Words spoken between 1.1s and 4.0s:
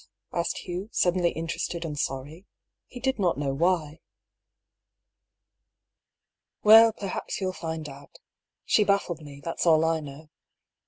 interested and sorry. He did not know why.